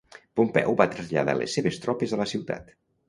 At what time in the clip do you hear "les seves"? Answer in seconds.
1.41-1.79